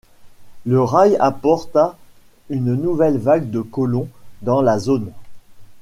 Le 0.65 0.81
rail 0.81 1.15
apporta 1.19 1.95
une 2.49 2.73
nouvelle 2.73 3.19
vague 3.19 3.51
de 3.51 3.61
colons 3.61 4.09
dans 4.41 4.63
la 4.63 4.79
zone. 4.79 5.11